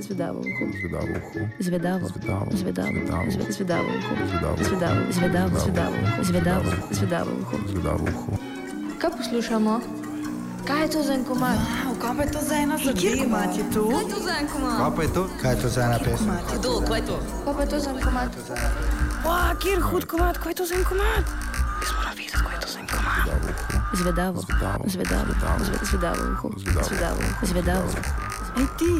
Zvedavo 0.00 0.38
uho. 0.40 0.64
Zvedavo 0.72 1.06
uho. 1.12 1.40
Zvedavo. 1.60 2.06
Zvedavo. 2.08 2.50
Zvedavo. 2.52 2.90
Zvedavo. 2.92 3.30
Zve- 3.30 3.52
Zvedavo 3.52 3.88
uho. 3.88 4.12
Zvedavo. 4.26 4.56
Zvedavo. 4.62 5.10
Zvedavo. 5.10 5.58
Zvedavo. 5.58 5.94
Zvedavo. 6.22 6.70
Zvedavo 6.90 7.30
uho. 7.34 7.56
Zvedavo 7.68 8.04
uho. 8.04 8.32
Kaj 8.98 9.10
poslušamo? 9.12 9.74
Kaj 10.64 10.82
je 10.82 10.88
to 10.90 11.02
za 11.02 11.12
en 11.14 11.24
komad? 11.24 11.56
Wow, 11.56 11.94
kaj 12.00 12.16
pa 12.16 12.22
je 12.22 12.30
to 12.30 12.40
za 12.40 12.54
ena 12.56 12.76
zadeva? 12.76 13.00
Kjer 13.00 13.18
komat 13.20 13.50
je 13.56 13.64
to? 13.70 13.82
Kaj 13.86 14.02
je 14.02 14.08
to 14.08 14.20
za 14.20 14.34
en 14.40 14.48
komad? 14.48 14.76
Kaj 14.76 14.90
pa 14.96 15.02
je 15.02 15.10
to? 15.10 15.22
Kaj 15.42 15.50
je 15.50 15.60
to 15.62 15.68
za 15.68 15.80
ena 15.82 15.98
pesem? 15.98 16.30
Kdo, 16.52 16.70
kaj 16.80 16.98
je 16.98 17.04
to? 17.04 17.16
Kaj 17.44 17.54
pa 17.54 17.62
je 17.62 17.68
to 17.68 17.78
za 17.78 17.90
en 17.90 18.00
komad? 18.00 18.28
Wow, 19.24 19.50
kjer 19.56 19.78
hud 19.82 20.04
komat, 20.06 20.36
kaj 20.38 20.50
je 20.50 20.56
to 20.56 20.66
za 20.66 20.74
en 20.74 20.84
komat? 20.84 21.24
Jaz 21.78 21.90
moram 21.94 22.12
vedeti, 22.12 22.36
kaj 22.36 22.54
je 22.54 22.60
to 22.60 22.68
za 22.68 22.78
en 22.78 22.86
komat. 22.86 23.22
Zvedavo 23.22 23.46
uho. 23.46 23.76
Zvedavo. 23.94 24.38
Zvedavo. 24.42 24.82
Zvedavo. 24.86 25.30
Zvedavo. 25.30 25.60
Zve- 25.64 25.84
Zvedavo 25.84 26.22
uho. 26.32 26.48
Zvedavo. 26.58 27.20
Zvedavo 27.42 27.86
Ej 28.56 28.66
ti, 28.78 28.92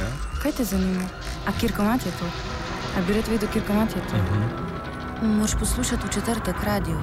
Ja? 0.00 0.08
kaj 0.42 0.52
te 0.52 0.64
zanima? 0.64 1.04
A 1.46 1.52
kjer 1.60 1.72
komat 1.76 2.06
je 2.06 2.12
to? 2.18 2.26
A 2.98 3.02
bi 3.06 3.14
rad 3.14 3.28
vedel, 3.28 3.48
kjer 3.52 3.64
komat 3.66 3.94
je 3.96 4.02
to? 4.10 4.16
Moraš 5.26 5.54
poslušati 5.58 6.06
v 6.06 6.10
četrtek 6.10 6.64
radio. 6.64 6.98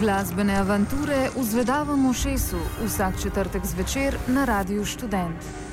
Glasbene 0.00 0.56
avanture 0.56 1.28
v 1.36 1.44
Zvedavem 1.44 2.06
ušesu 2.06 2.58
vsak 2.86 3.20
četrtek 3.22 3.66
zvečer 3.66 4.16
na 4.26 4.44
Radiu 4.44 4.84
Študent. 4.84 5.63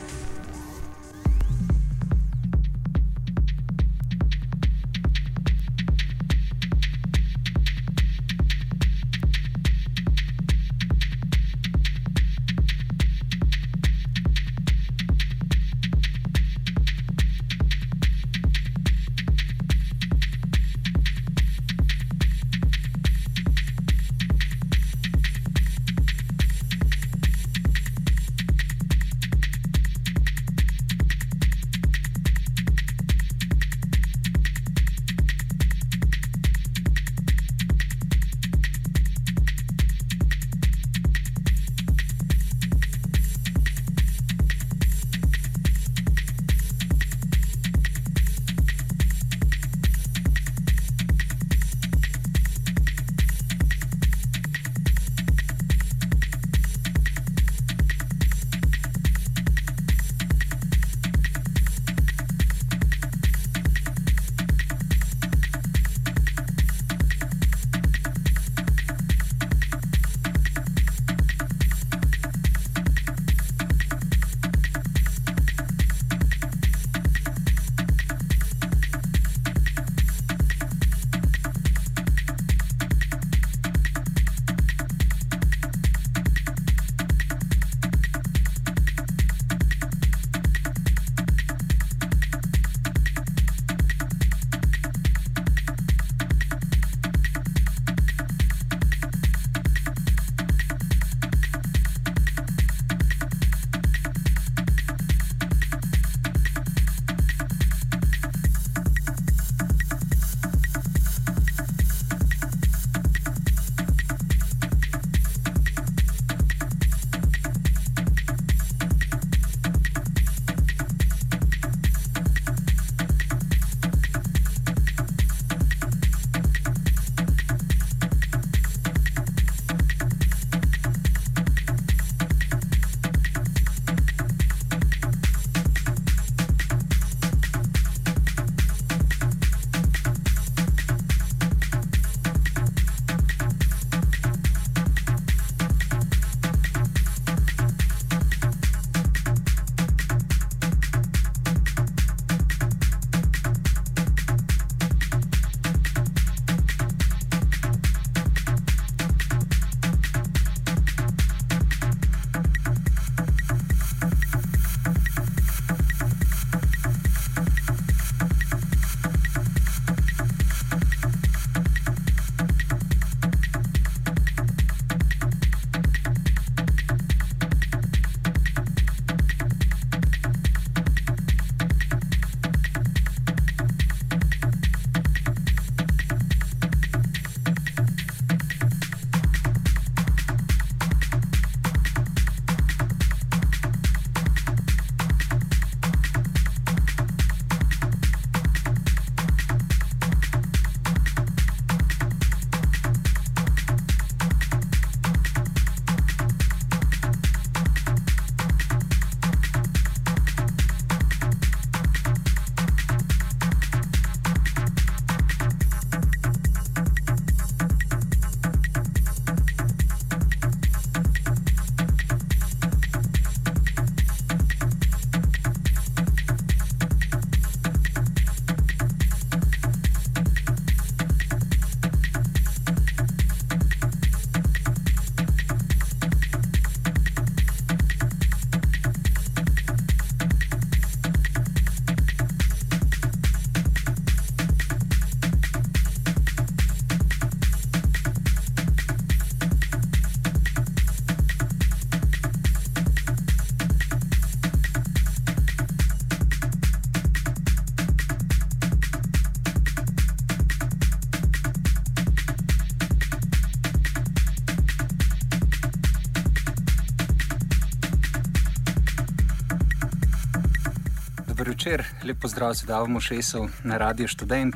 Lepo 272.03 272.27
zdrav, 272.27 272.53
sedaj 272.53 272.87
v 272.87 272.99
Šesu 272.99 273.47
na 273.63 273.77
Radio 273.77 274.07
Student. 274.07 274.55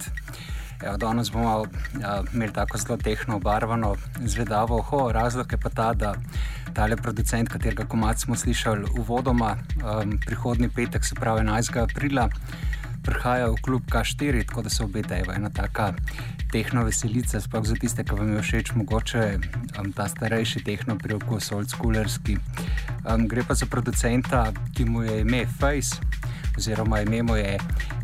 Evo, 0.82 0.98
danes 0.98 1.32
bomo 1.32 1.66
ja, 2.02 2.24
imeli 2.34 2.54
tako 2.54 2.78
zelo 2.78 2.98
tehno 2.98 3.36
obarvano 3.36 3.96
zvedavo 4.26 4.78
oho. 4.78 5.12
Razlog 5.12 5.52
je 5.52 5.58
pa 5.58 5.70
ta, 5.70 5.94
da 5.94 6.14
tale 6.74 6.98
producent, 6.98 7.50
katerega 7.50 7.86
komat 7.86 8.20
smo 8.20 8.36
slišali 8.36 8.86
uvodoma, 9.00 9.58
um, 9.78 10.18
prihodni 10.26 10.70
petek, 10.70 11.06
se 11.06 11.16
pravi 11.16 11.42
11. 11.42 11.84
aprila, 11.84 12.30
prihaja 13.04 13.48
v 13.50 13.62
klub 13.62 13.84
K4, 13.92 14.48
tako 14.48 14.62
da 14.62 14.70
se 14.70 14.84
obeta 14.84 15.16
ena 15.16 15.50
taka 15.50 15.94
tehno 16.52 16.84
veselica, 16.84 17.42
sploh 17.42 17.66
za 17.66 17.76
tiste, 17.76 18.04
ki 18.04 18.16
vam 18.16 18.34
je 18.36 18.42
všeč, 18.42 18.74
mogoče 18.76 19.24
um, 19.80 19.92
ta 19.94 20.08
starejši 20.08 20.64
tehno 20.64 20.98
priokus, 20.98 21.52
old 21.52 21.70
schoolerski. 21.70 22.38
Um, 23.06 23.28
gre 23.28 23.44
pa 23.48 23.54
za 23.54 23.66
producenta, 23.66 24.52
ki 24.76 24.86
mu 24.86 25.04
je 25.04 25.22
ime 25.22 25.46
Face, 25.60 26.02
oziroma 26.58 27.02
ime 27.02 27.24
mu 27.24 27.36
je 27.36 27.58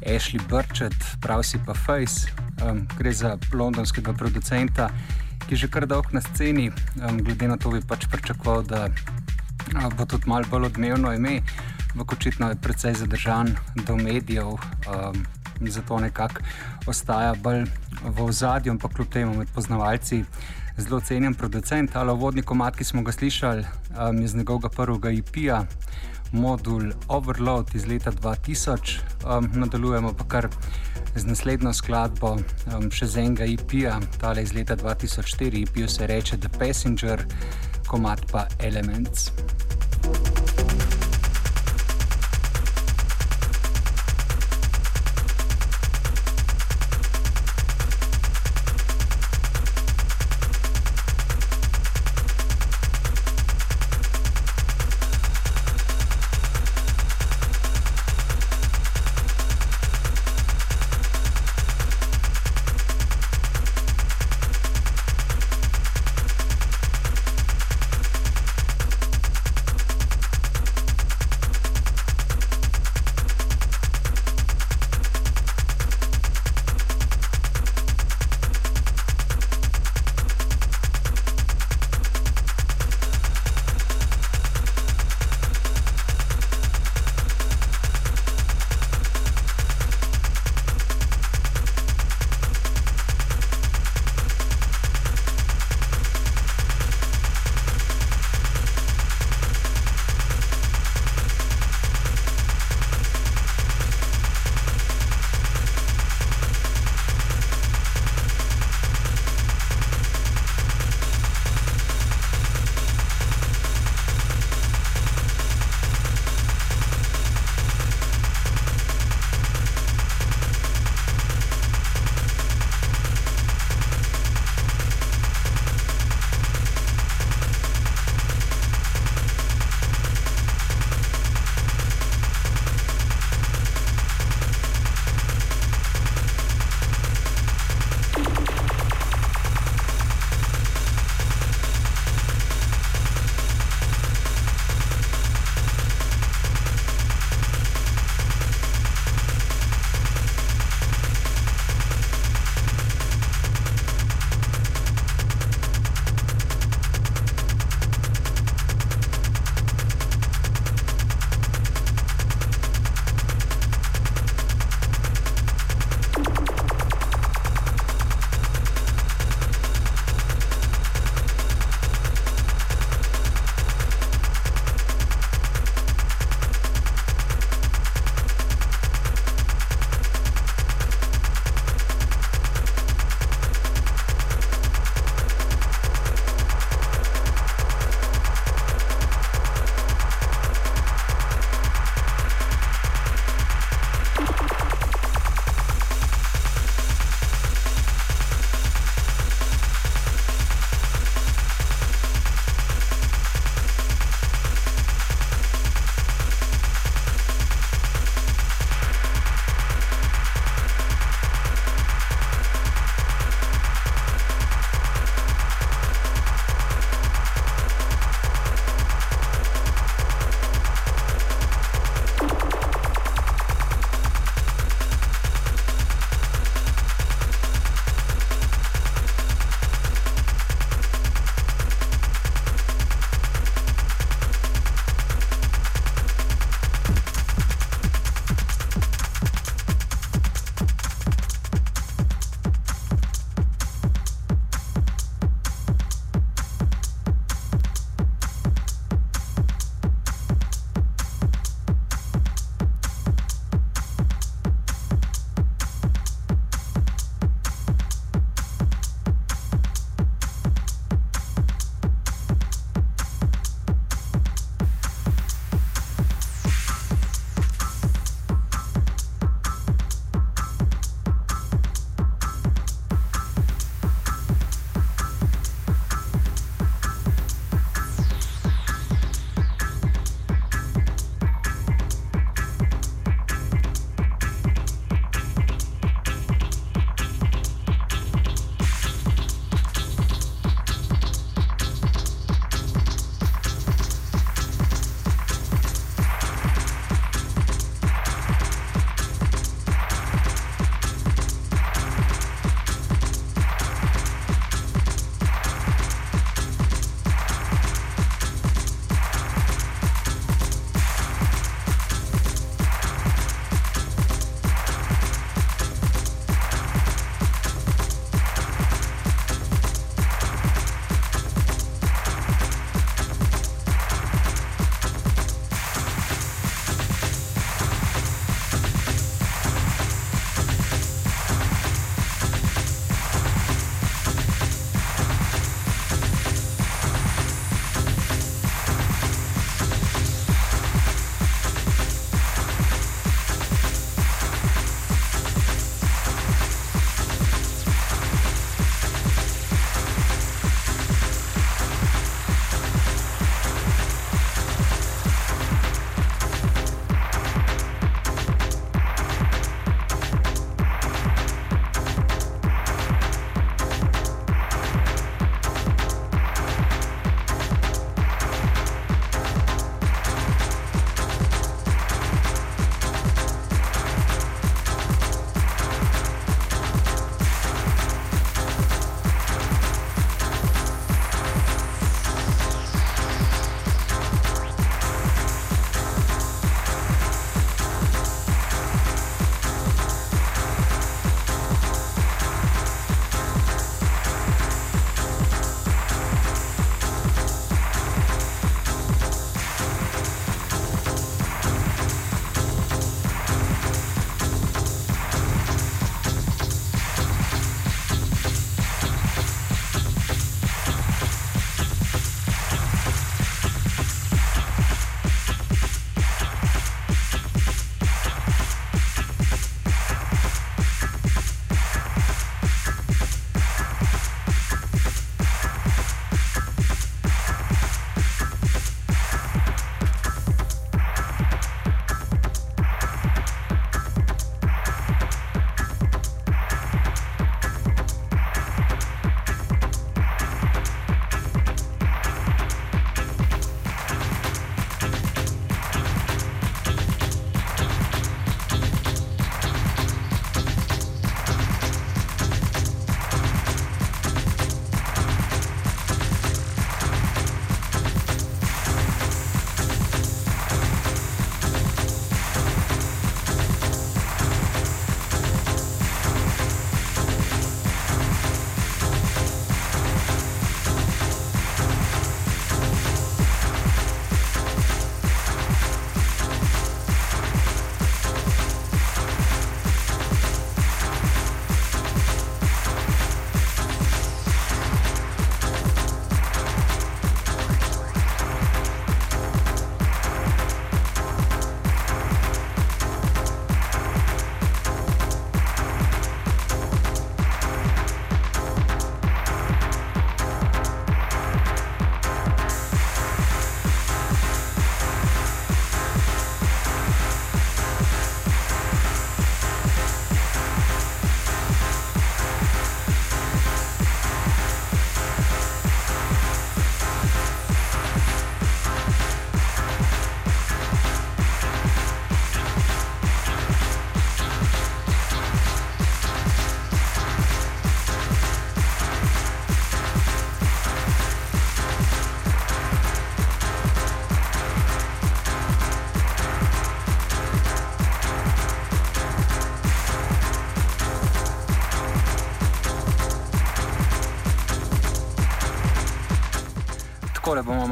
Ashley 0.05 0.41
Burchett, 0.49 0.95
pravi 1.21 1.43
si 1.43 1.59
pa 1.65 1.73
Face. 1.73 2.27
Um, 2.61 2.87
gre 2.97 3.13
za 3.13 3.37
londonskega 3.53 4.13
producenta, 4.13 4.89
ki 5.47 5.55
je 5.55 5.63
že 5.65 5.67
kar 5.67 5.87
dolg 5.89 6.13
na 6.13 6.21
sceni, 6.21 6.69
um, 7.01 7.17
glede 7.23 7.47
na 7.47 7.57
to 7.57 7.71
bi 7.71 7.81
pač 7.81 8.05
pričakoval, 8.11 8.63
da 8.63 8.85
uh, 8.87 9.89
bo 9.97 10.05
tudi 10.05 10.29
malo 10.29 10.45
bolj 10.49 10.69
odmevno 10.69 11.13
ime. 11.13 11.41
Ampak 11.91 12.13
očitno 12.13 12.49
je 12.49 12.55
precej 12.55 12.93
zadržan 12.93 13.55
do 13.87 13.95
medijev, 13.95 14.55
um, 14.55 15.25
zato 15.61 15.99
nekako 15.99 16.41
ostaja 16.85 17.33
bolj 17.35 17.65
v 18.03 18.23
ozadju, 18.23 18.71
ampak 18.71 18.93
kljub 18.93 19.09
temu 19.09 19.37
med 19.37 19.49
poznavalci 19.55 20.23
zelo 20.77 20.99
cenjen 20.99 21.33
producent. 21.33 21.95
Ali 21.95 22.13
vodni 22.17 22.41
komat, 22.41 22.75
ki 22.75 22.83
smo 22.83 23.03
ga 23.03 23.11
slišali, 23.11 23.65
um, 23.97 24.21
iz 24.23 24.35
njegovega 24.35 24.69
prvega 24.69 25.11
IP-ja, 25.11 25.65
modul 26.31 26.91
Overload 27.07 27.75
iz 27.75 27.87
leta 27.87 28.11
2000. 28.11 28.99
Um, 29.25 29.49
nadaljujemo 29.53 30.13
pa 30.13 30.23
kar 30.27 30.47
z 31.15 31.25
naslednjo 31.25 31.73
skladbo, 31.73 32.37
um, 32.37 32.89
še 32.91 33.07
z 33.07 33.25
enega 33.25 33.45
IP-ja, 33.45 33.99
tale 34.21 34.43
iz 34.43 34.53
leta 34.55 34.75
2004, 34.79 35.65
IP-ju 35.67 35.87
se 35.87 36.07
reče 36.07 36.37
The 36.37 36.49
Passenger, 36.59 37.25
komat 37.87 38.25
pa 38.31 38.47
Elements. 38.59 39.31
tako 39.31 40.55
le 40.57 40.60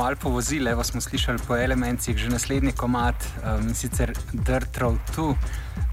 bomo 0.09 0.15
malo 0.15 0.33
povozili, 0.33 0.71
evo 0.71 0.83
smo 0.83 1.01
slišali 1.01 1.39
po 1.47 1.55
elementih 1.55 2.17
že 2.17 2.29
naslednji 2.29 2.71
komat, 2.71 3.15
um, 3.43 3.73
sicer 3.73 4.13
Dirt 4.33 4.77
Road 4.77 4.97
2 5.15 5.35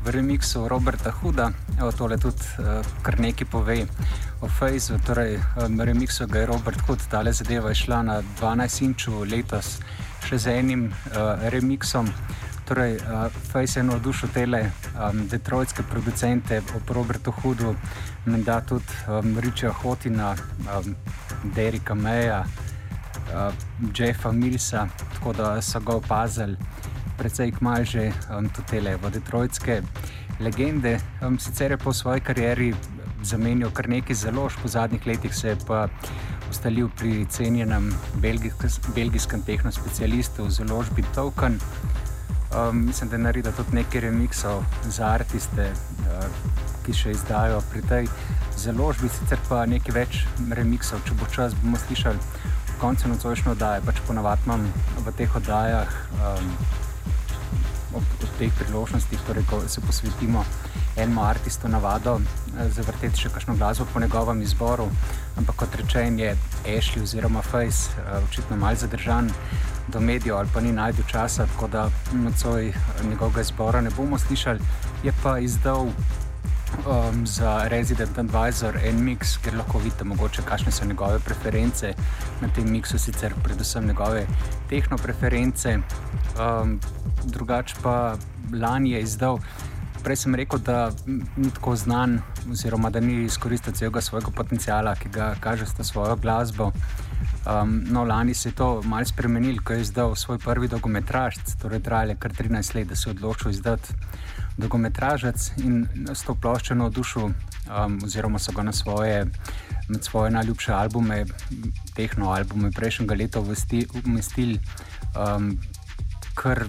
v 0.05 0.11
remixu 0.11 0.69
Roberta 0.69 1.11
Huda. 1.11 1.51
Evo 1.79 1.93
tole 1.93 2.17
tudi 2.17 2.41
uh, 2.59 2.87
kar 3.03 3.21
nekaj 3.21 3.47
pove 3.51 3.87
o 4.41 4.49
Fejzu, 4.49 4.99
torej 5.07 5.37
um, 5.37 5.81
remixu 5.81 6.27
ga 6.27 6.39
je 6.39 6.47
Robert 6.47 6.81
Hud, 6.89 6.99
tale 7.11 7.33
zadeva 7.33 7.69
je 7.69 7.75
šla 7.75 8.03
na 8.03 8.23
12 8.41 8.85
inču 8.85 9.25
letos 9.25 9.81
še 10.25 10.39
z 10.39 10.47
enim 10.59 10.89
uh, 10.89 11.51
remixom. 11.53 12.09
Torej, 12.65 12.97
uh, 12.97 13.29
Fejs 13.53 13.77
je 13.77 13.83
navdušil 13.83 14.33
tele 14.33 14.71
um, 14.97 15.27
detroitske 15.29 15.83
producente 15.83 16.63
ob 16.77 16.91
Robertu 16.91 17.35
Hudu, 17.43 17.77
menda 18.25 18.61
tudi 18.61 18.97
um, 19.09 19.37
Richa 19.39 19.71
Hotina, 19.71 20.33
um, 20.73 20.97
Derika 21.55 21.95
Meja, 21.95 22.47
uh, 23.35 23.53
Jeffa 23.95 24.33
Milsa, 24.33 24.89
tako 25.15 25.33
da 25.33 25.63
so 25.63 25.81
ga 25.81 25.97
opazili 25.97 26.57
precej 27.17 27.53
kmaže 27.53 28.13
um, 28.31 28.49
tudi 28.49 28.69
tele 28.71 28.97
v 28.97 29.11
detroitske 29.11 29.83
legende. 30.41 30.99
Um, 31.23 31.39
sicer 31.39 31.71
je 31.71 31.79
po 31.79 31.93
svoji 31.93 32.21
karieri 32.21 32.75
zamenjal 33.23 33.71
kar 33.71 33.89
nekaj 33.89 34.17
založb, 34.17 34.65
v 34.65 34.69
zadnjih 34.69 35.07
letih 35.07 35.35
se 35.35 35.49
je 35.49 35.57
pa 35.67 35.89
ustalil 36.51 36.89
pri 36.89 37.27
cenjenem 37.31 37.91
belgijskem 38.95 39.43
tehnospecialistu 39.43 40.45
v 40.45 40.51
založbi 40.51 41.05
Token. 41.15 41.59
Um, 42.55 42.87
mislim, 42.87 43.11
da 43.11 43.17
je 43.17 43.23
naredil 43.23 43.53
tudi 43.53 43.75
nekaj 43.75 44.01
remixov 44.01 44.63
za 44.89 45.11
artiste, 45.17 45.73
uh, 46.07 46.29
ki 46.87 46.95
še 46.95 47.11
izdajo 47.17 47.59
pri 47.73 47.83
tej 47.83 48.09
založbi, 48.57 49.11
sicer 49.11 49.41
pa 49.49 49.65
nekaj 49.67 49.95
več 49.95 50.23
remixov. 50.55 51.03
Če 51.09 51.17
bo 51.19 51.27
čas, 51.33 51.57
bomo 51.63 51.81
slišali 51.89 52.19
koncu 52.81 53.09
nocojšnje 53.09 53.53
oddaje. 53.53 53.85
Pač 53.87 54.01
ponavadi 54.07 54.43
imam 54.47 54.67
v 55.05 55.13
teh 55.17 55.37
oddajah, 55.37 55.93
um, 56.21 56.51
ob, 57.97 58.03
ob 58.03 58.33
teh 58.39 58.53
priložnostih, 58.59 59.21
torej, 59.27 59.47
ko 59.51 59.63
se 59.69 59.81
posvetimo 59.81 60.45
enemu 60.97 61.23
artistu 61.23 61.69
navado 61.69 62.19
eh, 62.21 62.69
zavrteti 62.73 63.21
še 63.21 63.31
kakšno 63.35 63.57
glasbo 63.57 63.87
po 63.93 64.01
njegovem 64.01 64.43
izboru, 64.43 64.89
ampak 65.37 65.57
kot 65.63 65.75
rečen 65.77 66.19
je 66.21 66.37
Ashley 66.65 67.03
oziroma 67.03 67.43
Face 67.43 67.93
eh, 67.93 68.21
očitno 68.29 68.57
malce 68.57 68.87
zadržan 68.87 69.31
do 69.89 70.01
medijev 70.01 70.37
ali 70.37 70.49
pa 70.55 70.61
ni 70.61 70.73
najdu 70.73 71.05
časa, 71.07 71.47
tako 71.47 71.69
da 71.69 71.89
nocoj 72.13 72.73
njegovega 73.09 73.41
izbora 73.41 73.81
ne 73.81 73.91
bomo 73.97 74.19
slišali. 74.19 74.61
Je 75.05 75.13
pa 75.23 75.39
izdal 75.39 75.93
um, 76.85 77.27
za 77.27 77.69
Resident 77.69 78.19
Advisor 78.19 78.77
en 78.85 79.01
mix, 79.05 79.37
ker 79.43 79.57
lahko 79.57 79.79
vidite, 79.79 80.05
mogoče, 80.05 80.45
kakšne 80.47 80.73
so 80.73 80.85
njegove 80.85 81.19
preference. 81.25 81.95
Na 82.41 82.49
tem 82.49 82.69
mixu 82.71 82.99
sicer 82.99 83.35
predvsem 83.43 83.87
njegove 83.87 84.27
tehno 84.69 84.97
preference, 84.97 85.79
um, 86.37 86.81
drugače 87.25 87.81
pa 87.83 88.17
lani 88.53 88.91
je 88.91 89.03
izdal 89.03 89.41
prej 90.07 90.21
sem 90.23 90.35
rekel, 90.39 90.61
da 90.63 90.93
ni 91.37 91.51
tako 91.51 91.73
znan, 91.77 92.21
oziroma 92.51 92.93
da 92.95 93.01
ni 93.03 93.25
izkoristil 93.25 93.75
celega 93.75 94.01
svojega 94.01 94.31
potenciala, 94.31 94.95
ki 94.95 95.11
ga 95.11 95.33
kaže 95.43 95.67
s 95.67 95.89
svojo 95.89 96.15
glasbo. 96.17 96.71
Um, 97.47 97.81
no, 97.91 98.05
lani 98.05 98.35
se 98.35 98.49
je 98.49 98.55
to 98.55 98.69
malce 98.87 99.11
spremenil, 99.11 99.59
ko 99.65 99.73
je 99.73 99.83
izdal 99.83 100.15
svoj 100.15 100.39
prvi 100.39 100.69
dokumentarc, 100.69 101.57
torej 101.63 101.83
trajale 101.83 102.15
kar 102.23 102.33
13 102.33 102.75
let, 102.75 102.89
da 102.89 102.97
se 102.97 103.09
je 103.09 103.17
odločil 103.17 103.51
izdati 103.51 103.95
dokumentarc 104.57 105.51
in 105.59 105.87
s 106.13 106.23
to 106.25 106.35
ploščo 106.35 106.75
navdušil, 106.75 107.31
um, 107.31 107.99
oziroma 108.05 108.39
so 108.39 108.53
ga 108.53 108.63
na 108.63 108.73
svoje, 108.73 109.25
med 109.89 110.05
svoje 110.05 110.31
najljubše 110.31 110.73
albume, 110.73 111.25
tehno 111.95 112.31
albume 112.33 112.71
prejšnjega 112.73 113.15
leta 113.15 113.41
umestili 114.05 114.61
um, 115.15 115.59
kar 116.35 116.67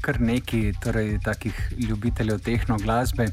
kar 0.00 0.20
nekaj 0.20 0.72
torej, 0.82 1.18
takih 1.24 1.56
ljubiteljev 1.88 2.38
tehno 2.38 2.78
glasbe. 2.78 3.26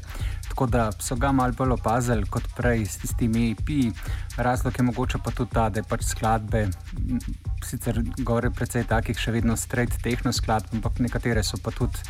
Tako 0.56 0.66
da 0.72 0.92
so 0.92 1.16
ga 1.20 1.32
malo 1.36 1.52
bolj 1.52 1.74
opazili 1.74 2.24
kot 2.32 2.46
prej 2.56 2.86
s 2.88 2.96
tistimi 2.96 3.50
EP. 3.50 3.92
Razlog 4.36 4.78
je 4.78 4.84
mogoče 4.88 5.18
pa 5.24 5.30
tudi 5.30 5.50
ta, 5.52 5.66
da 5.68 5.82
je 5.82 5.84
pač 5.84 6.04
skladbe, 6.08 6.62
sicer 7.64 8.00
gore 8.24 8.48
precej 8.50 8.86
takih 8.88 9.20
še 9.20 9.34
vedno 9.34 9.52
straight 9.60 10.00
tehno 10.00 10.32
skladb, 10.32 10.72
ampak 10.72 11.02
nekatere 11.04 11.42
so 11.44 11.60
pa 11.60 11.74
tudi 11.76 12.00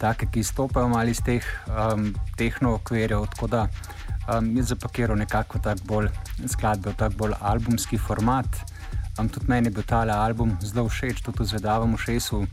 take, 0.00 0.30
ki 0.32 0.46
stopajo 0.48 0.88
malo 0.88 1.12
iz 1.12 1.20
teh 1.20 1.44
um, 1.68 2.08
tehno 2.40 2.72
okvirjev. 2.78 3.26
Tako 3.36 3.50
da 3.52 3.66
um, 3.68 4.48
je 4.56 4.64
zapakiral 4.72 5.20
nekako 5.20 5.60
tak 5.60 5.84
bolj 5.84 6.08
skladbe, 6.48 6.96
tak 6.96 7.20
bolj 7.20 7.36
albumski 7.36 8.00
format. 8.00 8.62
Um, 9.18 9.28
tudi 9.28 9.52
meni 9.52 9.68
je 9.68 9.76
bil 9.76 9.84
ta 9.84 10.06
album 10.16 10.56
zelo 10.64 10.88
všeč, 10.88 11.20
tudi 11.20 11.44
v 11.44 11.52
Zvedavem 11.52 11.98
šesu 12.00 12.46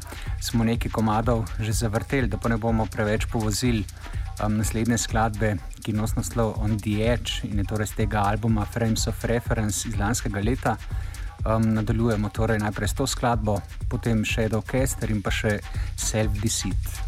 smo 0.44 0.68
nekaj 0.68 0.92
komadov 0.92 1.48
že 1.60 1.72
zavrteli, 1.72 2.28
da 2.28 2.36
pa 2.36 2.52
ne 2.52 2.60
bomo 2.60 2.84
preveč 2.92 3.32
povozili 3.32 3.88
um, 4.44 4.58
naslednje 4.58 4.98
skladbe, 4.98 5.56
ki 5.84 5.94
nosijo 5.94 6.22
naslov 6.22 6.54
On 6.64 6.78
the 6.80 7.02
Edge 7.12 7.48
in 7.48 7.60
je 7.60 7.66
torej 7.66 7.88
z 7.88 8.04
tega 8.04 8.24
albuma 8.30 8.66
Frames 8.66 9.08
of 9.08 9.24
Reference 9.26 9.90
iz 9.90 9.98
lanskega 10.00 10.42
leta. 10.44 10.78
Um, 11.46 11.74
nadaljujemo 11.74 12.30
torej 12.30 12.60
najprej 12.60 12.88
s 12.88 12.94
to 12.94 13.08
skladbo, 13.08 13.60
potem 13.90 14.26
Shadow 14.26 14.62
Caster 14.62 15.12
in 15.12 15.22
pa 15.22 15.32
še 15.32 15.60
Self 15.96 16.42
Deceit. 16.42 17.04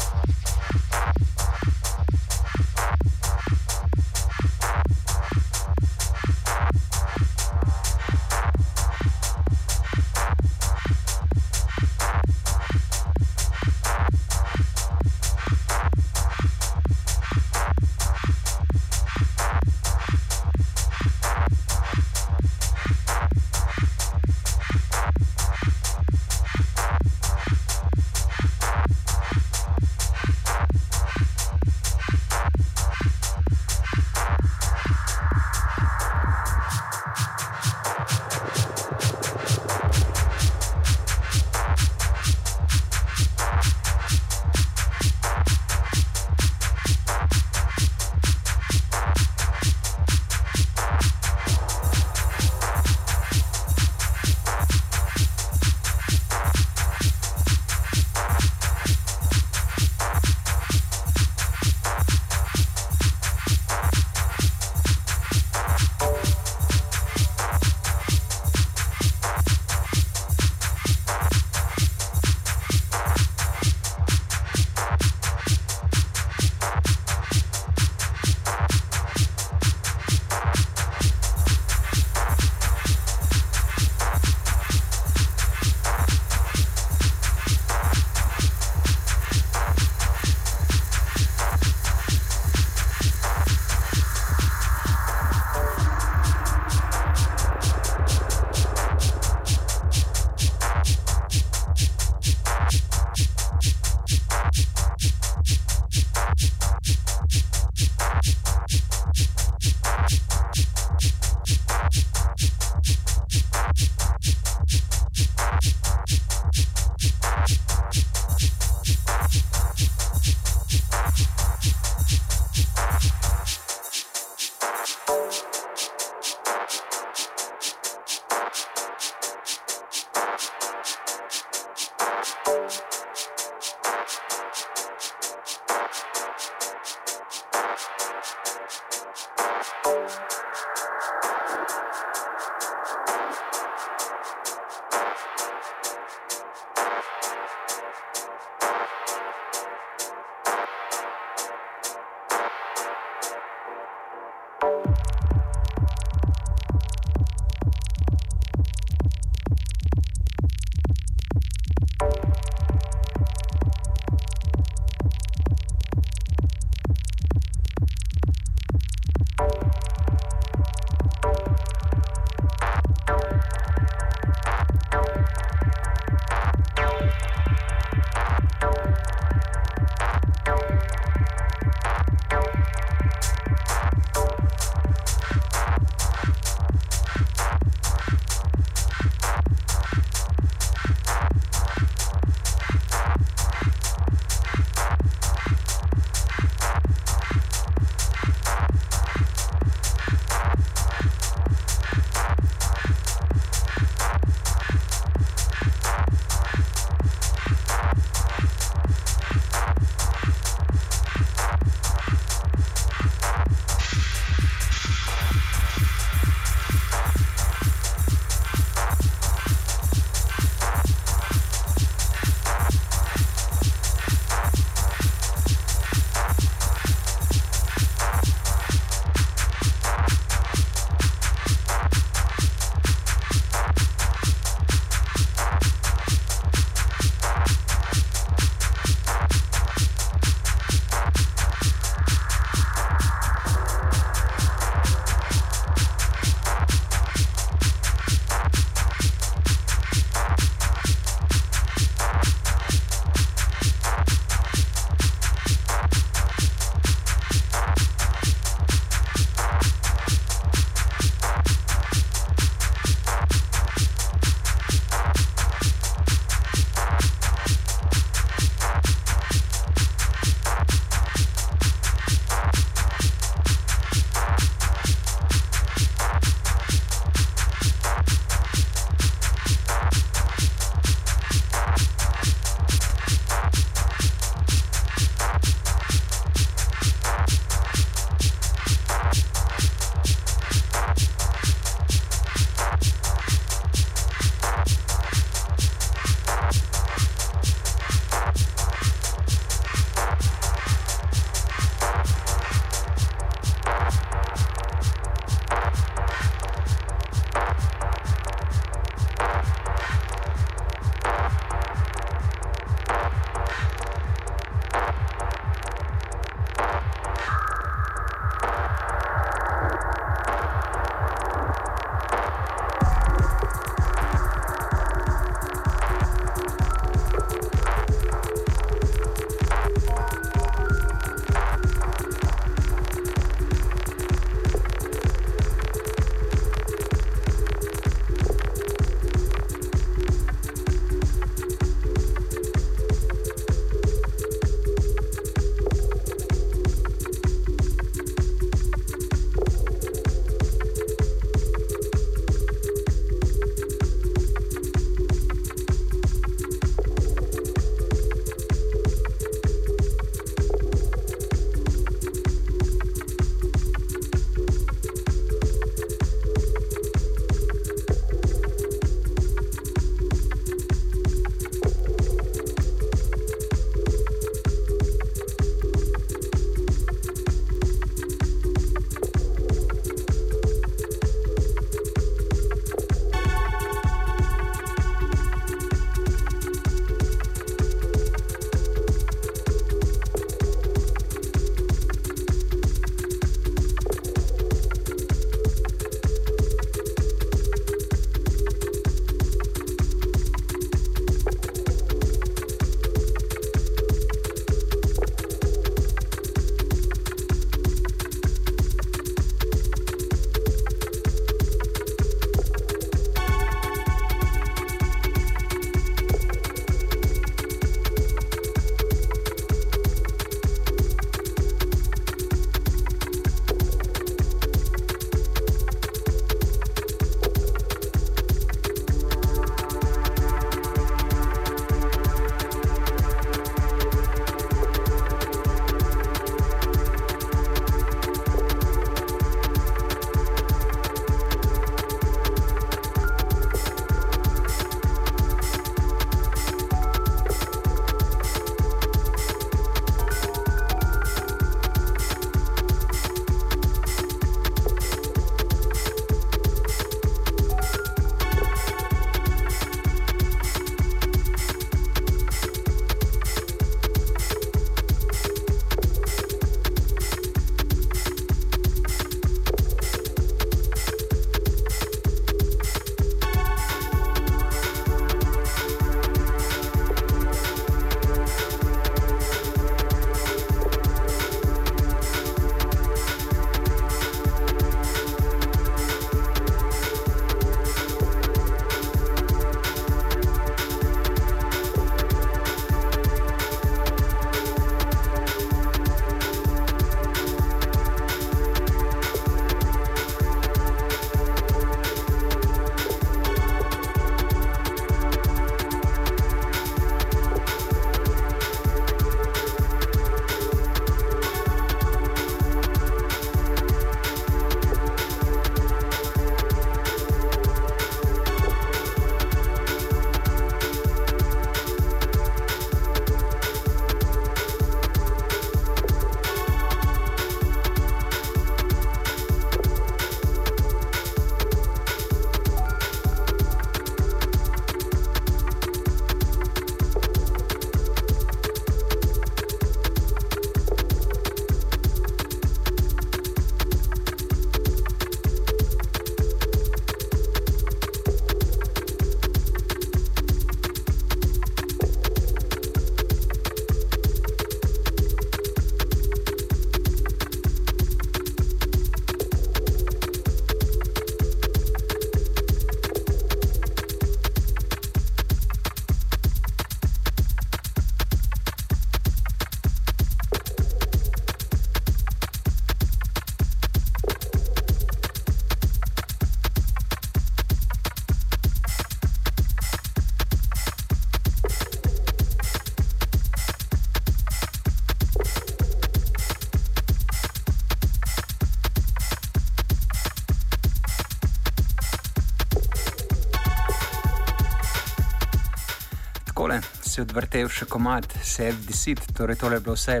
Si 596.98 597.04
odvrtel 597.06 597.46
še 597.46 597.66
komat 597.70 598.10
Self 598.26 598.64
Deceit, 598.66 598.98
torej 599.14 599.36
tole 599.38 599.60
je 599.60 599.62
bilo 599.62 599.76
vse 599.76 600.00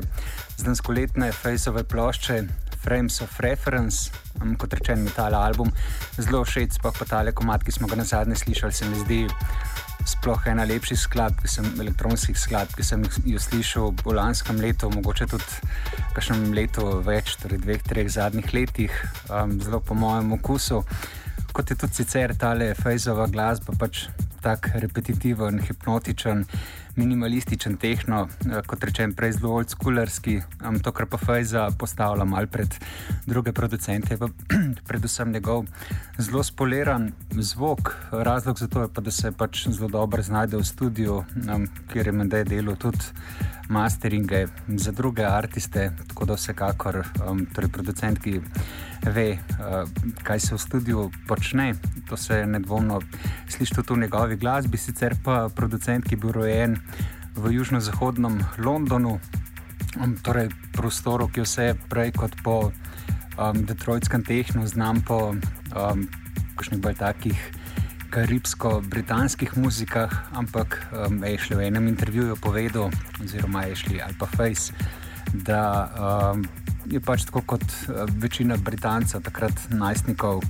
z 0.58 0.64
lanskoletne 0.66 1.28
Faceove 1.30 1.84
plošče 1.86 2.38
Frames 2.82 3.20
of 3.22 3.36
Reference, 3.44 4.10
um, 4.40 4.56
kot 4.58 4.74
rečen 4.74 5.04
mi 5.04 5.12
tale 5.14 5.38
album, 5.38 5.70
zelo 6.18 6.40
všeč, 6.42 6.80
pa 6.82 6.90
pa 6.90 7.06
tale 7.06 7.30
komat, 7.30 7.62
ki 7.62 7.76
smo 7.76 7.86
ga 7.86 8.00
na 8.00 8.06
zadnje 8.08 8.40
slišali, 8.40 8.74
se 8.74 8.88
mi 8.90 8.98
zdi 9.04 9.20
sploh 10.10 10.42
ena 10.50 10.66
lepših 10.66 10.98
skladb, 10.98 11.38
ki 11.44 11.52
sem 11.52 11.68
elektronskih 11.84 12.34
skladb, 12.34 12.74
ki 12.74 12.86
sem 12.86 13.04
jih 13.06 13.38
slišal 13.38 13.94
v 14.02 14.16
lanskem 14.18 14.58
letu, 14.58 14.90
mogoče 14.90 15.28
tudi 15.30 15.70
kakšnem 16.16 16.50
letu 16.58 16.88
več, 17.06 17.36
torej 17.38 17.62
dveh, 17.62 17.84
treh 17.86 18.10
zadnjih 18.10 18.50
letih, 18.58 19.02
um, 19.30 19.54
zelo 19.62 19.78
po 19.78 19.94
mojem 19.94 20.34
okusu. 20.40 20.82
Kot 21.54 21.70
je 21.70 21.78
tudi 21.78 22.02
sicer 22.02 22.34
tale 22.34 22.72
Fejzova 22.74 23.30
glasba, 23.30 23.78
pač 23.78 24.08
tako 24.42 24.82
repetitiven, 24.82 25.62
hipnotičen, 25.62 26.44
minimalističen 26.98 27.76
tehno, 27.78 28.26
eh, 28.26 28.62
kot 28.66 28.84
rečem, 28.84 29.14
prej 29.14 29.38
zelo 29.38 29.54
oldschoolerski. 29.60 30.40
To, 30.82 30.92
kar 30.92 31.06
pa 31.06 31.18
Fejza 31.18 31.68
postavlja 31.78 32.24
mal 32.24 32.46
pred 32.46 32.74
druge 33.26 33.52
producente, 33.52 34.14
je 34.14 34.18
pa 34.18 34.28
predvsem 34.88 35.32
njegov 35.32 35.66
zelo 36.18 36.42
spoliran 36.42 37.12
zvok. 37.30 37.94
Razlog 38.12 38.58
za 38.58 38.68
to 38.68 38.82
je 38.82 38.88
pa, 38.94 39.00
da 39.00 39.10
se 39.10 39.32
pač 39.32 39.68
zelo 39.68 39.88
dobro 39.88 40.22
znajde 40.22 40.56
v 40.56 40.64
studiu, 40.64 41.22
kjer 41.92 42.06
je 42.06 42.12
menda 42.12 42.44
delo 42.44 42.74
tudi 42.76 43.04
masteringe 43.68 44.46
za 44.68 44.92
druge 44.92 45.24
artiste, 45.24 45.92
tako 46.08 46.24
da 46.24 46.34
vsekakor 46.34 47.02
um, 47.04 47.46
torej 47.54 47.70
producent, 47.70 48.18
ki 48.18 48.40
ve, 49.06 49.38
uh, 49.58 49.88
kaj 50.22 50.40
se 50.40 50.54
v 50.54 50.58
studiu 50.58 51.10
počne, 51.28 51.74
to 52.08 52.16
se 52.16 52.46
nedvomno 52.46 53.00
sliši 53.48 53.74
tudi 53.74 53.92
v 53.92 54.02
njegovi 54.06 54.36
glasbi, 54.36 54.78
sicer 54.78 55.16
pa 55.24 55.48
producent, 55.48 56.04
ki 56.04 56.14
je 56.14 56.20
bil 56.20 56.32
rojen 56.32 56.78
v 57.36 57.52
južno-zahodnem 57.54 58.40
Londonu, 58.58 59.20
um, 60.00 60.16
torej 60.22 60.50
prostoru, 60.72 61.28
ki 61.28 61.40
je 61.40 61.46
vse 61.46 61.66
prej 61.88 62.12
kot 62.16 62.34
po 62.42 62.70
um, 63.38 63.64
Detroitskem 63.64 64.24
tehnu, 64.24 64.66
znam 64.66 65.02
po 65.06 65.34
um, 65.34 66.08
kakšnih 66.58 66.80
bolj 66.82 66.98
takih 66.98 67.38
karibsko-britanskih 68.10 69.56
muzikah, 69.56 70.10
ampak 70.32 70.80
um, 70.90 71.20
je 71.24 71.38
šli 71.38 71.56
v 71.56 71.66
enem 71.68 71.88
intervjuju 71.92 72.36
povedal, 72.40 72.90
oziroma 73.20 73.68
je 73.68 73.76
šli 73.76 74.02
Alpa 74.02 74.26
Face, 74.26 74.72
da 75.32 75.62
um, 76.32 76.44
je 76.86 77.00
pač 77.00 77.24
tako 77.28 77.42
kot 77.46 77.62
uh, 77.62 78.04
večina 78.20 78.56
Britancev, 78.56 79.22
takrat 79.22 79.52
najstnikov, 79.70 80.42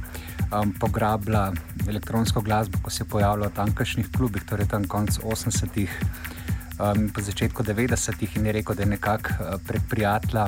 um, 0.53 0.72
pograbila 0.81 1.53
elektronsko 1.89 2.41
glasbo, 2.41 2.79
ko 2.83 2.91
se 2.91 3.03
je 3.03 3.09
pojavila 3.09 3.49
v 3.49 3.57
tamkajšnjih 3.59 4.11
klubih, 4.16 4.45
torej 4.49 4.68
tam 4.70 4.85
konc 4.85 5.18
80-ih 5.18 5.91
in 6.79 6.79
um, 6.79 7.09
po 7.11 7.20
začetku 7.20 7.62
90-ih 7.62 8.37
in 8.37 8.47
je 8.47 8.53
rekel, 8.53 8.74
da 8.74 8.83
je 8.83 8.95
nekako 8.95 9.31
uh, 9.31 9.61
prek 9.66 9.83
prijatelja 9.91 10.47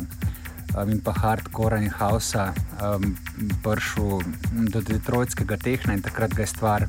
um, 0.77 0.91
in 0.91 1.01
pa 1.01 1.13
hardcore 1.13 1.83
in 1.83 1.91
hausa 1.91 2.53
um, 2.79 3.17
prišel 3.63 4.23
do 4.71 4.81
Detroitskega 4.81 5.57
tehna 5.57 5.95
in 5.95 6.03
takrat 6.03 6.35
ga 6.35 6.43
je 6.43 6.47
stvar 6.47 6.87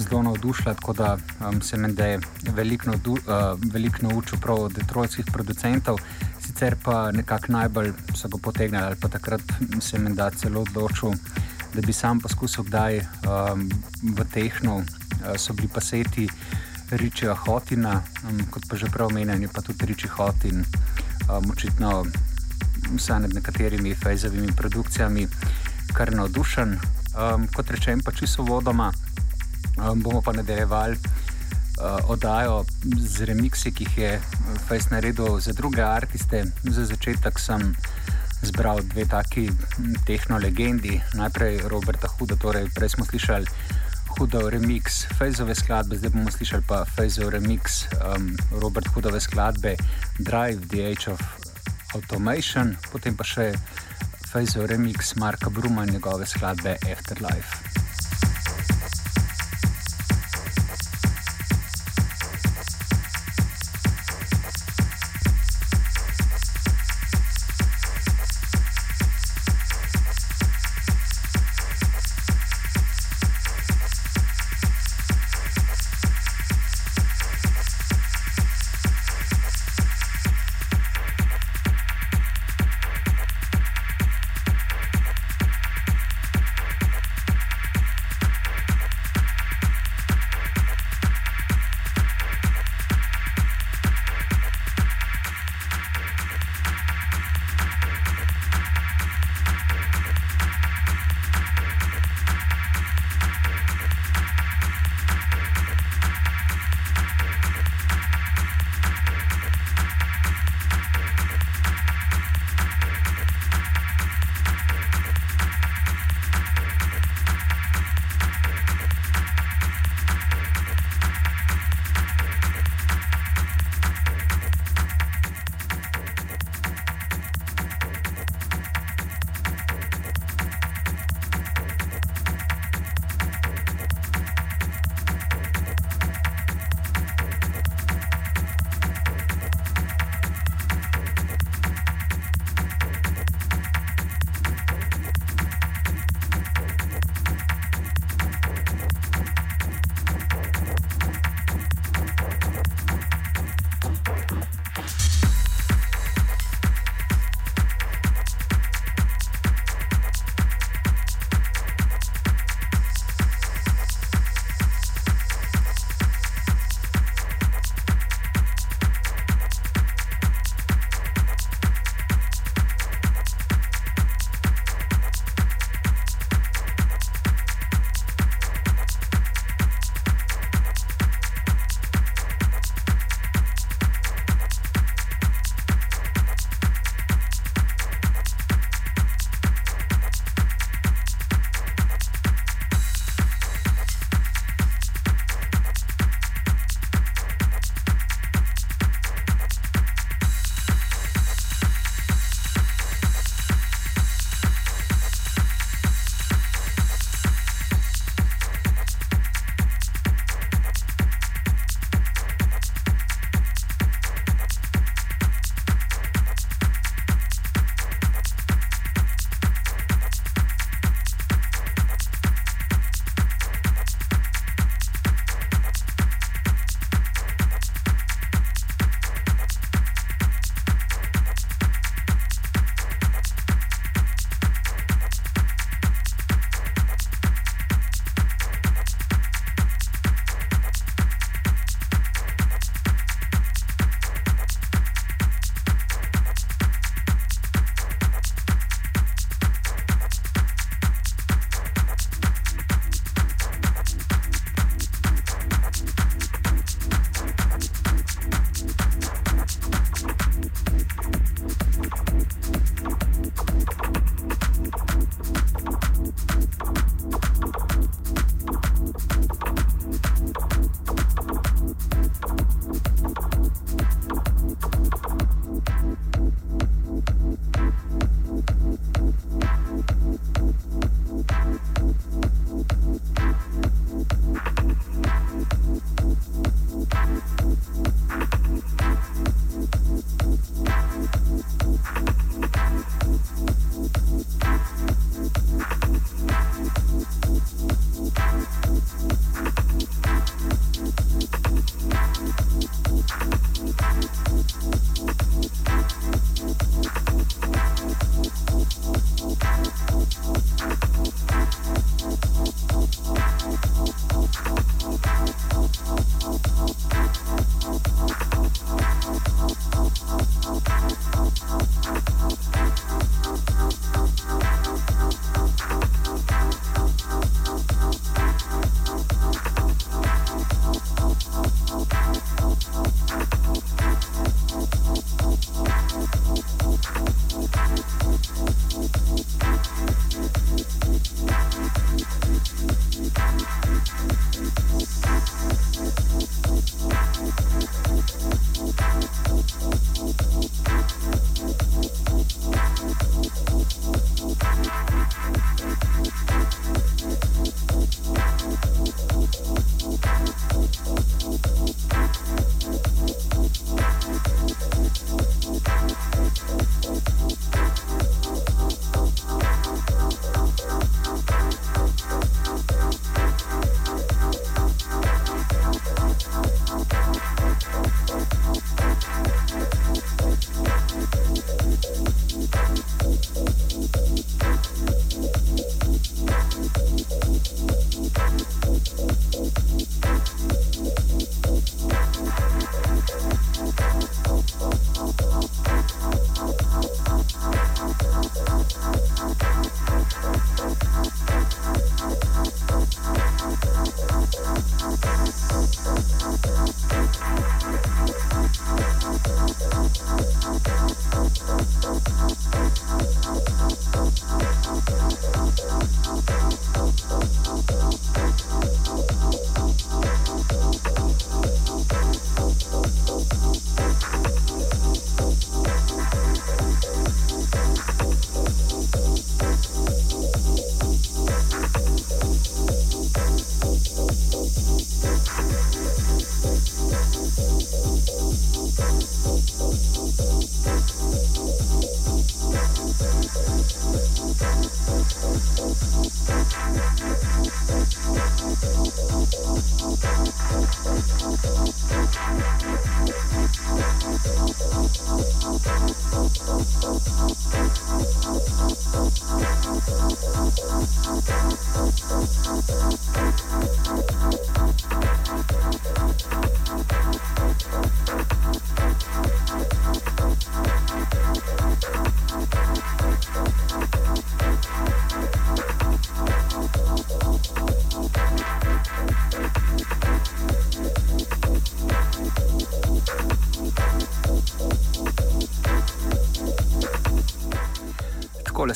zelo 0.00 0.22
navdušila, 0.22 0.74
tako 0.74 0.92
da 0.92 1.18
um, 1.48 1.60
se 1.62 1.76
meni, 1.76 1.94
da 1.94 2.06
je 2.06 2.20
veliko, 2.54 2.90
uh, 2.90 3.18
veliko 3.72 4.06
naučil 4.06 4.38
prav 4.40 4.62
od 4.70 4.72
detroitskih 4.72 5.24
producentov, 5.32 5.98
sicer 6.60 6.76
pa 6.84 7.10
nekako 7.12 7.52
najbolj 7.52 7.92
so 8.14 8.28
ga 8.28 8.38
potegnili 8.42 8.84
ali 8.84 8.96
pa 9.00 9.08
takrat 9.08 9.40
se 9.80 9.98
meni, 9.98 10.16
da 10.16 10.30
celo 10.30 10.60
odločil, 10.60 11.14
da 11.74 11.80
bi 11.80 11.92
sam 11.92 12.20
poskusil 12.20 12.64
kdaj 12.64 12.98
um, 13.00 13.70
v 14.02 14.24
tehnu, 14.32 14.74
uh, 14.76 14.84
so 15.36 15.52
bili 15.52 15.68
pa 15.74 15.80
seti. 15.80 16.28
Ričija 16.90 17.34
Hotina, 17.34 18.02
um, 18.28 18.42
kot 18.50 18.66
pa 18.68 18.76
že 18.76 18.90
prav 18.92 19.08
omenjeni, 19.08 19.48
pa 19.48 19.62
tudi 19.62 19.86
Riči 19.86 20.08
Hotin, 20.08 20.64
um, 21.30 21.50
očitno 21.50 22.04
vsaj 22.96 23.20
nad 23.20 23.34
nekaterimi 23.34 23.94
fejzovimi 23.94 24.52
produkcijami, 24.56 25.28
kar 25.94 26.12
navdušen. 26.12 26.76
Um, 27.16 27.48
kot 27.56 27.70
rečem, 27.70 28.02
pa 28.04 28.12
čisto 28.12 28.42
vodoma, 28.42 28.92
um, 29.78 30.02
bomo 30.02 30.20
pa 30.20 30.32
nadaljevali 30.32 30.98
uh, 31.80 32.10
oddajo 32.12 32.64
z 32.96 33.24
remiksi, 33.24 33.72
ki 33.72 33.84
jih 33.88 33.98
je 33.98 34.12
Fejs 34.68 34.90
naredil 34.90 35.40
za 35.40 35.52
druge 35.52 35.82
artiste. 35.82 36.44
Za 36.64 36.84
začetek 36.84 37.38
sem 37.40 37.74
zbral 38.42 38.80
dve 38.84 39.04
taki 39.04 39.50
tehnologendi, 40.06 41.00
najprej 41.14 41.60
Roberta 41.68 42.08
Huda, 42.08 42.36
torej 42.36 42.68
prej 42.74 42.96
smo 42.96 43.04
slišali. 43.04 43.46
Hudov 44.18 44.50
remix 44.50 45.06
Fejzove 45.16 45.54
skladbe, 45.54 45.96
zdaj 45.96 46.10
bomo 46.10 46.30
slišali 46.30 46.66
pa 46.66 46.82
Fejzov 46.84 47.30
remix 47.30 47.86
um, 48.02 48.34
Robert 48.58 48.88
Hudove 48.90 49.20
skladbe 49.20 49.76
Drive, 50.18 50.66
The 50.68 50.90
Age 50.90 51.14
of 51.14 51.20
Automation, 51.94 52.74
potem 52.90 53.14
pa 53.16 53.24
še 53.24 53.52
Fejzov 54.30 54.66
remix 54.66 55.14
Marka 55.16 55.50
Bruma 55.50 55.86
in 55.86 55.94
njegove 55.94 56.26
skladbe 56.26 56.76
Afterlife. 56.90 57.89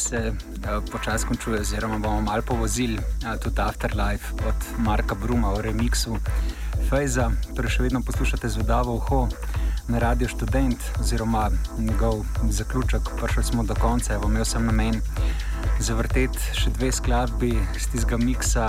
Se 0.04 0.32
uh, 0.32 0.84
počasi 0.92 1.26
končuje, 1.26 1.60
oziroma 1.60 1.98
bomo 1.98 2.20
malo 2.20 2.42
povozili 2.42 2.98
uh, 2.98 3.36
tudi 3.40 3.60
Afterlife 3.60 4.34
od 4.48 4.66
Marka 4.78 5.14
Bruma 5.14 5.52
v 5.56 5.70
remixu 5.70 6.18
Fejza. 6.90 7.30
Torej, 7.56 7.76
še 7.76 7.86
vedno 7.86 8.02
poslušate 8.04 8.48
zvedavo 8.48 8.98
uho 9.00 9.28
na 9.88 9.98
Radio 9.98 10.28
Student, 10.28 10.80
oziroma 11.00 11.48
njegov 11.78 12.24
zaključek. 12.50 13.08
Prišli 13.20 13.44
smo 13.44 13.64
do 13.64 13.74
konca, 13.74 14.14
evo, 14.14 14.28
imel 14.28 14.44
sem 14.44 14.66
namen 14.66 15.00
zavrteti 15.80 16.38
še 16.52 16.72
dve 16.76 16.92
skladbi 16.92 17.54
z 17.78 17.88
tistega 17.92 18.20
miksa, 18.20 18.66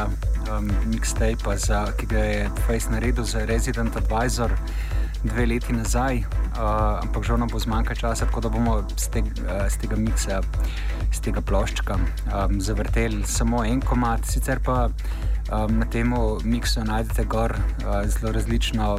um, 0.52 0.72
mixtape, 0.92 1.60
ki 2.00 2.12
ga 2.12 2.24
je 2.24 2.50
Fejz 2.68 2.88
naredil 2.92 3.28
za 3.28 3.46
Resident 3.46 3.96
Advisor 3.96 4.56
dve 5.26 5.46
leti 5.46 5.74
nazaj, 5.74 6.18
uh, 6.18 7.02
ampak 7.02 7.24
žal 7.26 7.40
nam 7.42 7.50
bo 7.52 7.60
zmanjkalo 7.60 7.96
časa, 7.96 8.26
tako 8.26 8.46
da 8.46 8.50
bomo 8.50 8.78
z, 8.98 9.10
te, 9.10 9.22
uh, 9.22 9.66
z 9.70 9.82
tega 9.82 9.98
miksa, 10.00 10.42
z 11.14 11.24
tega 11.26 11.42
ploščka 11.42 11.98
um, 11.98 12.60
zavrteli 12.62 13.24
samo 13.28 13.64
en 13.66 13.82
komat. 13.82 14.26
Sicer 14.30 14.62
pa 14.64 14.88
um, 14.88 15.80
na 15.80 15.90
tem 15.92 16.14
miksu 16.44 16.86
najdete 16.86 17.26
gor 17.26 17.56
uh, 17.58 18.04
zelo 18.06 18.34
različno. 18.38 18.98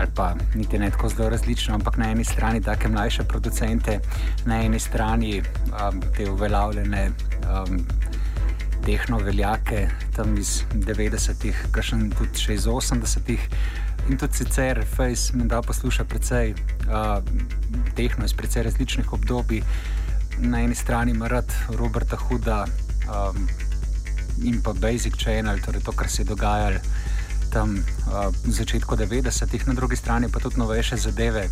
Ali 0.00 0.08
pa 0.16 0.32
niti 0.54 0.78
ne 0.78 0.90
tako 0.90 1.08
zelo 1.08 1.28
različno, 1.28 1.74
ampak 1.74 1.96
na 2.00 2.10
eni 2.10 2.24
strani 2.24 2.62
take 2.62 2.88
mlajše 2.88 3.24
producente, 3.28 3.98
na 4.46 4.62
eni 4.64 4.78
strani 4.80 5.42
um, 5.42 6.00
te 6.16 6.30
uveljavljene 6.30 7.10
um, 7.10 7.84
tehnoveljake, 8.84 9.88
tam 10.16 10.38
iz 10.38 10.62
90-ih, 10.72 11.66
kakšen 11.74 12.08
tudi 12.16 12.40
še 12.40 12.56
iz 12.56 12.66
80-ih. 12.70 13.44
In 14.10 14.16
tudi 14.16 14.34
sicer 14.34 14.82
Face 14.96 15.36
me 15.36 15.44
da 15.46 15.62
posluša 15.62 16.04
precej 16.04 16.54
uh, 16.54 17.22
tehno 17.94 18.24
iz 18.24 18.32
precej 18.34 18.62
različnih 18.62 19.12
obdobij. 19.12 19.62
Na 20.38 20.60
eni 20.60 20.74
strani 20.74 21.10
ima 21.10 21.28
rad 21.28 21.52
Roberta 21.68 22.16
Huda 22.16 22.64
um, 23.06 23.48
in 24.42 24.62
pa 24.62 24.72
Basic 24.72 25.14
Channel, 25.16 25.60
torej 25.62 25.82
to, 25.86 25.92
kar 25.92 26.10
se 26.10 26.22
je 26.22 26.26
dogajalo 26.26 26.80
tam 27.52 27.78
uh, 27.78 28.34
v 28.44 28.50
začetku 28.50 28.96
90-ih, 28.96 29.66
na 29.66 29.74
drugi 29.74 29.96
strani 29.96 30.28
pa 30.32 30.42
tudi 30.42 30.58
novejše 30.58 30.96
zadeve, 30.96 31.46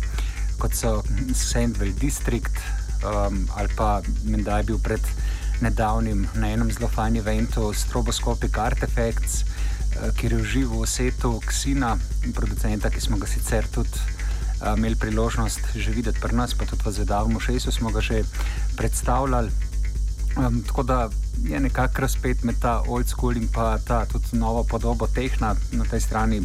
kot 0.59 0.75
so 0.75 1.03
Sandville 1.33 1.95
District 1.95 2.59
um, 3.03 3.47
ali 3.55 3.71
pa 3.75 4.01
Menda 4.23 4.57
je 4.57 4.63
bil 4.63 4.79
pred 4.83 5.01
nedavnim 5.61 6.27
na 6.35 6.51
enem 6.51 6.71
zelo 6.71 6.87
fajnem 6.87 7.23
eventu 7.23 7.73
Stroboscopic 7.73 8.57
Artifacts. 8.57 9.45
Eh, 9.95 10.11
kjer 10.15 10.33
je 10.33 10.41
užival 10.41 10.85
Seto 10.85 11.39
Ksina, 11.45 11.97
producenta, 12.35 12.89
ki 12.89 13.01
smo 13.01 13.17
ga 13.17 13.27
sicer 13.27 13.65
tudi 13.67 13.89
uh, 14.61 14.77
imeli 14.77 14.95
priložnost 14.95 15.73
že 15.75 15.91
videti 15.91 16.19
pri 16.21 16.35
nas, 16.35 16.53
pa 16.53 16.65
tudi 16.65 16.83
v 16.85 16.91
Zvedavem 16.91 17.39
šesu 17.39 17.71
smo 17.71 17.89
ga 17.89 18.01
že 18.01 18.23
predstavljali. 18.77 19.49
Um, 20.37 20.61
tako 20.63 20.83
da 20.83 21.09
je 21.43 21.59
nekako 21.59 22.01
razpet 22.01 22.43
med 22.43 22.55
ta 22.61 22.83
old 22.87 23.09
school 23.09 23.37
in 23.37 23.47
pa 23.47 23.77
ta 23.77 24.05
tudi 24.05 24.37
novo 24.37 24.63
podobo 24.63 25.07
tehna 25.07 25.55
na 25.71 25.83
tej 25.83 25.99
strani, 25.99 26.41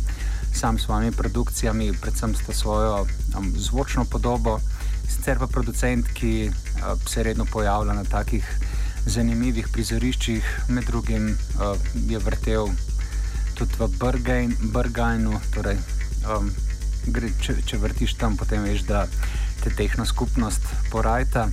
sam 0.55 0.79
s 0.79 0.83
svojimi 0.83 1.13
produkcijami, 1.13 1.93
predvsem 2.01 2.35
s 2.35 2.43
svojo 2.57 3.07
um, 3.37 3.53
zvočno 3.57 4.05
podobo, 4.05 4.61
sicer 5.09 5.39
pa 5.39 5.47
producent, 5.47 6.07
ki 6.15 6.49
uh, 6.49 6.99
se 7.07 7.23
redno 7.23 7.45
pojavlja 7.45 7.93
na 7.93 8.05
takih 8.05 8.43
zanimivih 9.07 9.69
prizoriščih, 9.69 10.43
med 10.69 10.85
drugim 10.85 11.29
uh, 11.29 11.77
je 12.09 12.19
vrtel 12.19 12.73
tudi 13.55 13.79
v 13.79 13.89
Brgajnu. 14.73 15.41
Torej, 15.55 15.79
um, 16.29 16.51
če, 17.41 17.57
če 17.67 17.79
vrtiš 17.79 18.17
tam, 18.19 18.37
potem 18.37 18.65
veš, 18.67 18.85
da 18.89 19.07
te 19.63 19.71
tehna 19.71 20.05
skupnost 20.05 20.67
porajta. 20.91 21.49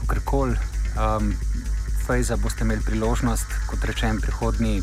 Kakorkoli, 0.00 0.58
um, 0.98 1.32
Fejza 2.06 2.36
boste 2.38 2.62
imeli 2.62 2.84
priložnost, 2.86 3.46
kot 3.66 3.84
rečem, 3.88 4.20
prihodnji 4.22 4.82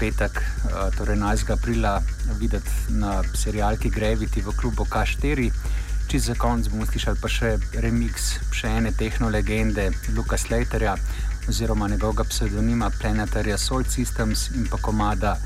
petek, 0.00 0.40
uh, 0.40 0.88
torej 0.96 1.16
11. 1.16 1.54
aprila, 1.56 2.00
videti 2.40 2.98
na 3.00 3.20
serijalki 3.36 3.92
Gravity 3.92 4.44
v 4.44 4.56
klubu 4.56 4.84
K4. 4.84 5.48
Čez 6.10 6.26
za 6.26 6.34
konec 6.34 6.66
bomo 6.68 6.82
slišali 6.88 7.20
pa 7.22 7.28
še 7.30 7.54
remix 7.78 8.40
še 8.50 8.72
ene 8.80 8.90
tehnolegende 8.90 9.92
Luka 10.16 10.34
Slaterja 10.34 10.96
oziroma 11.48 11.86
njegovega 11.88 12.24
pseudonima 12.24 12.90
Planetary 12.90 13.54
Soul 13.58 13.84
Systems 13.86 14.50
in 14.54 14.66
pa 14.66 14.76
komada. 14.82 15.36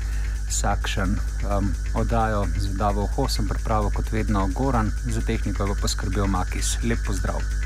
Sakšen 0.49 1.17
um, 1.17 1.73
oddajo 1.93 2.45
z 2.57 2.77
Davo 2.77 3.09
Ho, 3.15 3.27
sem 3.27 3.47
pripravil 3.47 3.89
kot 3.89 4.11
vedno 4.11 4.47
Goran, 4.53 4.91
za 5.09 5.21
tehniko 5.21 5.67
pa 5.67 5.75
poskrbel 5.81 6.27
Makis. 6.27 6.77
Lep 6.83 6.99
pozdrav! 7.05 7.64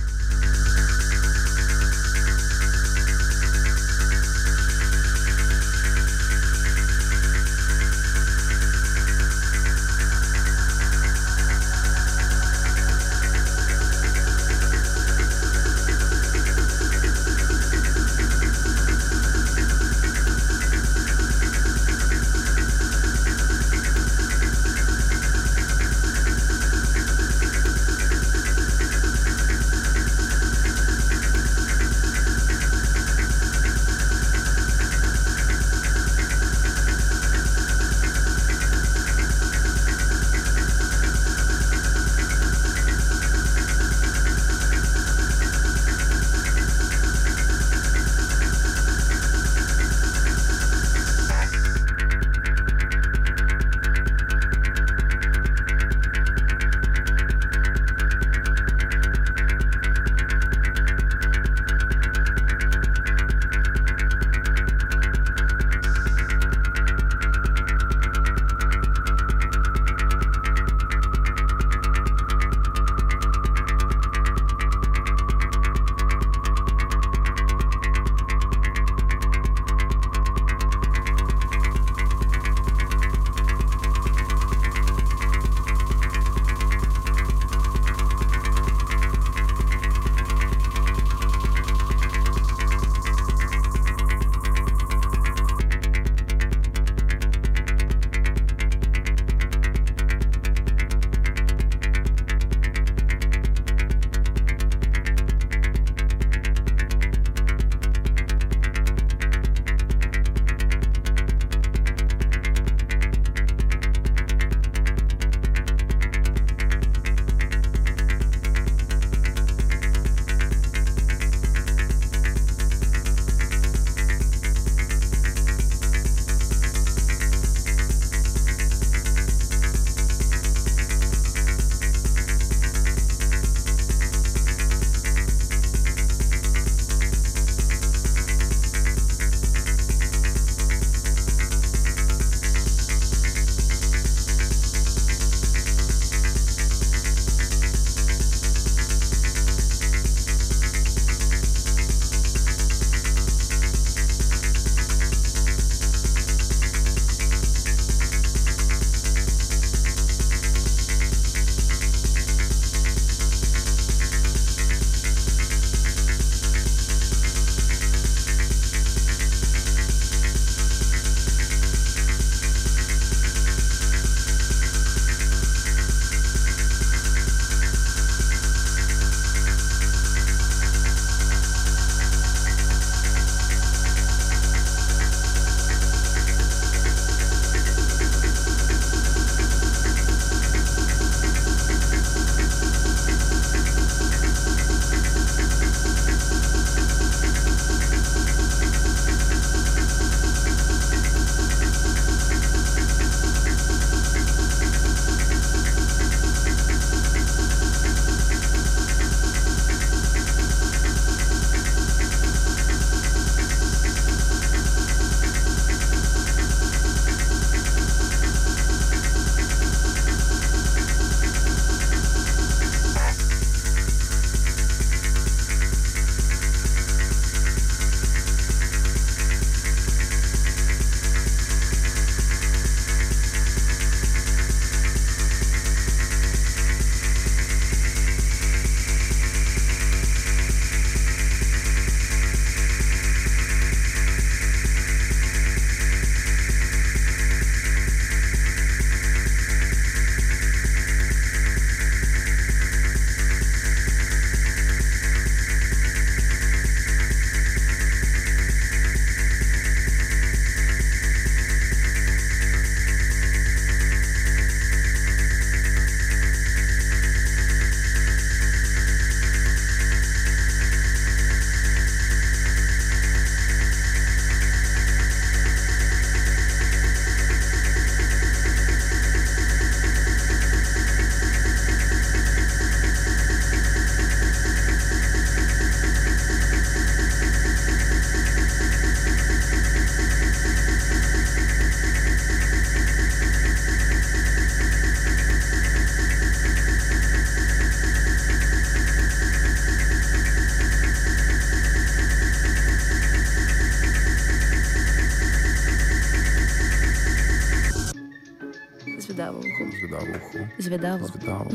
Zvedavo, 310.69 311.07
zvedavo, 311.07 311.49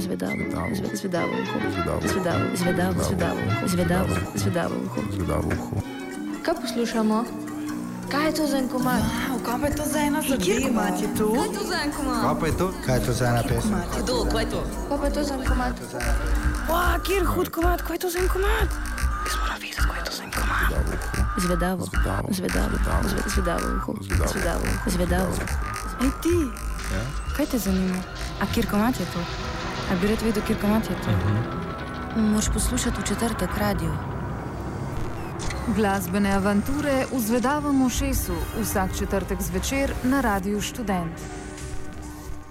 zvedavo 0.92 1.32
uho. 1.42 1.58
Zvedavo, 2.08 2.40
zvedavo 4.34 4.74
uho. 4.86 5.00
Zvedavo 5.12 5.46
uho. 5.46 5.82
Kaj 6.42 6.54
poslušamo? 6.60 7.24
Kaj 8.10 8.26
je 8.26 8.34
to 8.34 8.46
za 8.46 8.58
en 8.58 8.68
komad? 8.68 8.98
Wow, 8.98 9.38
kaj 9.46 9.60
pa 9.60 9.66
je 9.66 9.76
to 9.76 9.84
za 9.92 9.98
ena 10.00 10.22
zadeva? 10.22 10.66
Komat 10.68 11.02
je 11.02 11.08
to? 11.18 11.28
Kaj 11.30 11.46
je 11.46 11.52
to 11.58 11.64
za 11.66 11.76
en 11.84 11.92
komad? 11.92 12.22
Kaj 12.22 12.40
pa 12.40 12.46
je 12.46 12.56
to? 12.58 12.66
Kaj 12.86 12.96
je 12.98 13.06
to 13.06 13.12
za 13.12 13.24
ena 13.26 13.42
pesem? 13.42 13.70
Kaj 13.70 14.98
pa 14.98 15.06
je 15.06 15.12
to 15.14 15.22
za 15.22 15.34
en 15.34 15.44
komad? 15.46 15.74
Wow, 16.68 16.98
kjer 17.06 17.24
hud 17.24 17.48
komat, 17.54 17.82
kaj 17.82 17.94
je 17.94 17.98
to 17.98 18.10
za 18.10 18.18
en 18.18 18.28
komat? 18.28 18.68
Jaz 19.26 19.34
moram 19.40 19.58
videti, 19.62 19.82
kaj 19.86 19.98
je 19.98 20.04
to 20.04 20.12
za 20.16 20.22
en 20.26 20.30
komat. 20.34 20.70
Zvedavo. 21.38 21.86
Zvedavo, 21.86 22.28
Zvedavo. 22.30 22.74
zvedavo, 23.34 23.86
zvedavo 24.34 24.66
zvedavo. 24.86 25.32
Ej 26.02 26.10
ti, 26.22 26.36
kaj 27.36 27.46
te 27.46 27.58
zanima? 27.58 27.98
A 28.40 28.46
kjer 28.54 28.66
komat 28.70 29.00
je 29.00 29.06
to? 29.06 29.20
A 29.90 29.96
bi 30.00 30.08
rad 30.08 30.22
videl, 30.22 30.42
kjer 30.46 30.58
komat 30.60 30.90
je 30.90 30.96
to? 31.04 31.10
Moš 32.20 32.48
poslušati 32.52 33.00
v 33.00 33.04
četrtek 33.04 33.58
radio. 33.58 33.92
Glasbene 35.76 36.32
avanture 36.32 37.06
v 37.12 37.20
Zvedavem 37.20 37.82
ušesu 37.82 38.34
vsak 38.60 38.98
četrtek 38.98 39.42
zvečer 39.42 39.94
na 40.02 40.20
Radiu 40.20 40.60
Študent. 40.60 41.43